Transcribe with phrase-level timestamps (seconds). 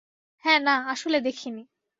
[0.43, 1.63] হ্যাঁ, না, আসলে দেখিনি।